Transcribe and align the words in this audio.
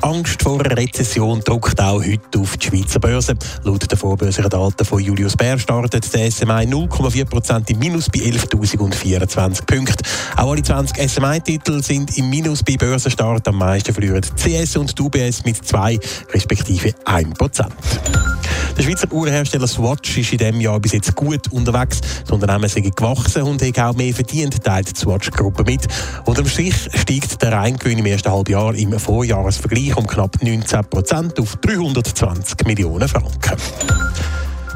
Die 0.00 0.06
Angst 0.06 0.42
vor 0.42 0.64
einer 0.64 0.76
Rezession 0.78 1.40
drückt 1.40 1.78
auch 1.78 2.02
heute 2.02 2.38
auf 2.38 2.56
die 2.56 2.66
Schweizer 2.66 2.98
Börse. 2.98 3.34
Laut 3.64 3.90
den 3.90 3.98
vorbörslichen 3.98 4.48
Daten 4.48 4.84
von 4.86 4.98
Julius 4.98 5.36
Baer 5.36 5.58
startet 5.58 6.14
der 6.14 6.30
SMI 6.30 6.64
0,4% 6.64 7.70
im 7.70 7.78
Minus 7.78 8.08
bei 8.08 8.20
11.024 8.20 9.66
Punkten. 9.66 10.02
Auch 10.36 10.52
alle 10.52 10.62
20 10.62 11.10
SMI-Titel 11.10 11.82
sind 11.82 12.16
im 12.16 12.30
Minus 12.30 12.62
bei 12.62 12.76
Börsenstart. 12.76 13.46
Am 13.46 13.58
meisten 13.58 13.92
verlieren 13.92 14.22
CS 14.36 14.78
und 14.78 14.98
UBS 14.98 15.44
mit 15.44 15.56
2 15.66 15.98
respektive 16.32 16.94
1%. 17.04 18.29
Der 18.80 18.86
Schweizer 18.86 19.12
Uhrenhersteller 19.12 19.66
Swatch 19.66 20.16
ist 20.16 20.32
in 20.32 20.38
diesem 20.38 20.58
Jahr 20.58 20.80
bis 20.80 20.92
jetzt 20.92 21.14
gut 21.14 21.52
unterwegs. 21.52 22.00
Die 22.26 22.32
Unternehmen 22.32 22.66
sind 22.66 22.96
gewachsen 22.96 23.42
und 23.42 23.60
haben 23.60 23.74
auch 23.76 23.94
mehr 23.94 24.14
verdient, 24.14 24.64
teilt 24.64 24.96
die 24.96 24.98
Swatch-Gruppe 24.98 25.64
mit. 25.64 25.86
Unterm 26.24 26.46
Strich 26.46 26.88
steigt 26.94 27.42
der 27.42 27.52
Reingewinn 27.52 27.98
im 27.98 28.06
ersten 28.06 28.32
Halbjahr 28.32 28.74
im 28.74 28.98
Vorjahresvergleich 28.98 29.94
um 29.98 30.06
knapp 30.06 30.42
19 30.42 30.82
Prozent 30.86 31.38
auf 31.38 31.56
320 31.56 32.64
Millionen 32.64 33.06
Franken. 33.06 33.58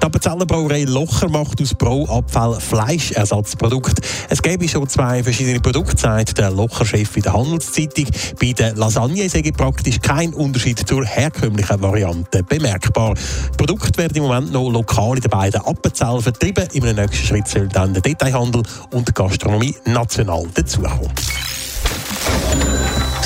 Die 0.05 0.07
Appenzeller 0.07 0.45
Brauerei 0.45 0.85
Locher 0.85 1.31
macht 1.31 1.63
aus 1.63 1.73
Brauabfall 1.73 2.61
Fleischersatzprodukt. 2.61 4.07
Es 4.29 4.43
gäbe 4.43 4.69
schon 4.69 4.87
zwei 4.87 5.23
verschiedene 5.23 5.61
Produkte, 5.61 5.97
sagt 5.97 6.37
der 6.37 6.51
Locher-Chef 6.51 7.17
in 7.17 7.23
der 7.23 7.33
Handelszeitung. 7.33 8.09
Bei 8.39 8.53
der 8.53 8.75
Lasagne 8.75 9.27
sei 9.31 9.51
praktisch 9.51 9.99
kein 10.03 10.35
Unterschied 10.35 10.87
zur 10.87 11.07
herkömmlichen 11.07 11.81
Variante 11.81 12.43
bemerkbar. 12.43 13.15
Die 13.15 13.57
Produkte 13.57 13.97
werden 13.97 14.19
im 14.19 14.25
Moment 14.25 14.53
noch 14.53 14.69
lokal 14.69 15.17
in 15.17 15.23
den 15.23 15.31
beiden 15.31 15.63
Appenzellen 15.63 16.21
vertrieben. 16.21 16.69
Im 16.75 16.85
nächsten 16.85 17.27
Schritt 17.27 17.49
soll 17.49 17.69
dann 17.69 17.95
der 17.95 18.03
Detailhandel 18.03 18.63
und 18.91 19.09
die 19.09 19.15
Gastronomie 19.15 19.75
national 19.87 20.45
dazukommen. 20.53 21.09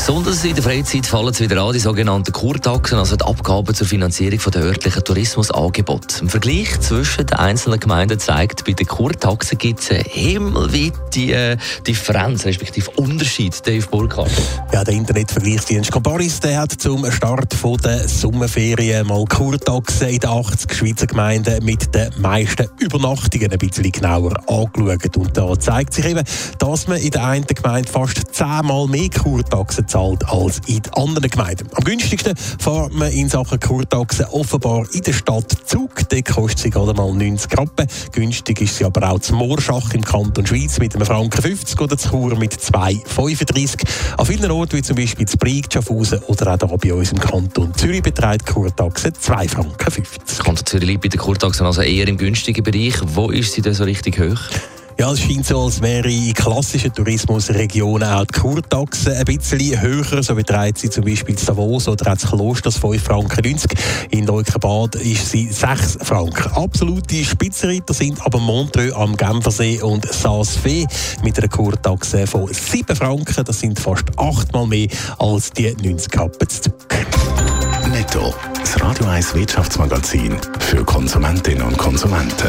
Besonders 0.08 0.42
in 0.42 0.54
der 0.54 0.64
Freizeit 0.64 1.04
fallen 1.04 1.28
es 1.28 1.38
wieder 1.38 1.62
an, 1.62 1.74
die 1.74 1.80
sogenannten 1.80 2.32
Kurtaxen, 2.32 2.96
also 2.96 3.14
die 3.14 3.26
Abgaben 3.26 3.74
zur 3.74 3.86
Finanzierung 3.86 4.38
der 4.54 4.62
örtlichen 4.62 5.04
Tourismusangebote. 5.04 6.22
Im 6.22 6.30
Vergleich 6.30 6.80
zwischen 6.80 7.26
den 7.26 7.36
einzelnen 7.36 7.78
Gemeinden 7.78 8.18
zeigt, 8.18 8.64
bei 8.64 8.72
den 8.72 8.86
Kurtaxen 8.86 9.58
gibt 9.58 9.80
es 9.80 9.88
himmelweite 9.88 11.20
äh, 11.20 11.56
Differenz, 11.86 12.46
respektive 12.46 12.90
Unterschied, 12.92 13.54
Dave 13.66 13.86
Burkhardt. 13.86 14.30
Ja, 14.72 14.82
der 14.82 14.94
Internetvergleichsdienst 14.94 15.92
Comparis 15.92 16.40
hat 16.42 16.72
zum 16.72 17.04
Start 17.12 17.54
der 17.84 18.08
Sommerferien 18.08 19.06
mal 19.06 19.26
Kurtaxen 19.26 20.08
in 20.08 20.20
den 20.20 20.30
80 20.30 20.72
Schweizer 20.72 21.06
Gemeinden 21.06 21.62
mit 21.66 21.94
den 21.94 22.14
meisten 22.16 22.66
Übernachtungen 22.78 23.52
ein 23.52 23.58
bisschen 23.58 23.92
genauer 23.92 24.32
angeschaut. 24.48 25.18
Und 25.18 25.36
da 25.36 25.60
zeigt 25.60 25.92
sich 25.92 26.06
eben, 26.06 26.24
dass 26.58 26.88
man 26.88 26.96
in 26.96 27.10
der 27.10 27.26
einen 27.26 27.46
Gemeinde 27.46 27.92
fast 27.92 28.34
zehnmal 28.34 28.86
mehr 28.86 29.10
Kurtaxen 29.10 29.86
zahlt 29.86 29.97
als 29.98 30.60
in 30.66 30.82
anderen 30.94 31.28
Gemeinden. 31.28 31.68
Am 31.74 31.84
günstigsten 31.84 32.36
fährt 32.36 32.92
man 32.92 33.10
in 33.10 33.28
Sachen 33.28 33.58
Kurtaxen 33.58 34.26
offenbar 34.26 34.86
in 34.92 35.02
der 35.02 35.12
Stadt 35.12 35.52
Zug. 35.66 36.08
Der 36.08 36.22
kostet 36.22 36.58
sie 36.60 36.70
gerade 36.70 36.94
mal 36.94 37.12
90 37.12 37.58
Rappen. 37.58 37.86
Günstig 38.12 38.60
ist 38.60 38.76
sie 38.76 38.84
aber 38.84 39.10
auch 39.10 39.18
zum 39.18 39.38
Moorschach 39.38 39.92
im 39.94 40.04
Kanton 40.04 40.46
Schweiz 40.46 40.78
mit 40.78 40.94
einem 40.94 41.04
Franken 41.04 41.42
50 41.42 41.80
oder 41.80 41.98
zu 41.98 42.10
Chur 42.10 42.36
mit 42.36 42.54
2,35. 42.54 43.86
An 44.16 44.26
vielen 44.26 44.50
Orten, 44.50 44.76
wie 44.76 44.82
zum 44.82 44.96
Beispiel 44.96 45.26
zu 45.26 45.36
Brieg, 45.36 45.66
Schaffhausen 45.72 46.20
oder 46.26 46.54
auch 46.54 46.58
hier 46.58 46.78
bei 46.78 46.94
uns 46.94 47.12
im 47.12 47.18
Kanton 47.18 47.74
Zürich, 47.74 48.02
beträgt 48.02 48.46
Kurtaxe 48.46 49.12
2 49.12 49.48
Franken 49.48 49.90
50. 49.90 50.38
Kanton 50.38 50.66
Zürich 50.66 50.86
liegt 50.86 51.02
bei 51.02 51.08
den 51.08 51.20
Kurtaxen 51.20 51.66
also 51.66 51.82
eher 51.82 52.06
im 52.08 52.16
günstigen 52.16 52.62
Bereich. 52.62 52.94
Wo 53.02 53.30
ist 53.30 53.52
sie 53.52 53.62
denn 53.62 53.74
so 53.74 53.84
richtig 53.84 54.18
hoch? 54.18 54.38
Ja, 55.00 55.12
es 55.12 55.20
scheint 55.20 55.46
so, 55.46 55.62
als 55.62 55.80
wäre 55.80 56.10
in 56.10 56.34
klassischen 56.34 56.92
Tourismusregionen 56.92 58.08
auch 58.08 58.24
die 58.24 58.40
Kurtaxe 58.40 59.16
ein 59.16 59.24
bisschen 59.26 59.80
höher. 59.80 60.24
So 60.24 60.34
beträgt 60.34 60.78
sie 60.78 60.90
zum 60.90 61.04
Beispiel 61.04 61.38
in 61.38 61.46
Davos 61.46 61.86
oder 61.86 62.12
auch 62.12 62.16
Klosters 62.18 62.78
5 62.78 63.00
Franken 63.00 63.48
90. 63.48 63.78
In 64.10 64.26
Leukenbad 64.26 64.96
ist 64.96 65.30
sie 65.30 65.52
6 65.52 65.98
Franken. 66.02 66.50
Absolute 66.52 67.24
Spitzenreiter 67.24 67.94
sind 67.94 68.20
aber 68.26 68.40
Montreux 68.40 68.92
am 68.92 69.16
Genfersee 69.16 69.80
und 69.80 70.04
Saas-Fee 70.12 70.84
mit 71.22 71.38
einer 71.38 71.48
Kurtaxe 71.48 72.26
von 72.26 72.52
7 72.52 72.96
Franken. 72.96 73.44
Das 73.44 73.60
sind 73.60 73.78
fast 73.78 74.06
achtmal 74.16 74.66
mehr 74.66 74.88
als 75.20 75.52
die 75.52 75.76
90 75.80 76.10
Kappen 76.10 76.48
zu. 76.48 76.70
Netto. 77.92 78.34
Das 78.60 78.82
Radio 78.82 79.06
1 79.06 79.32
Wirtschaftsmagazin 79.32 80.36
für 80.58 80.84
Konsumentinnen 80.84 81.62
und 81.62 81.78
Konsumenten. 81.78 82.48